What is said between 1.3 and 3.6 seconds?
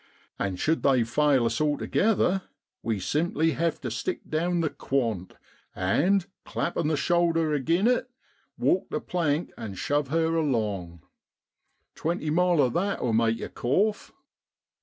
us altogether, we simply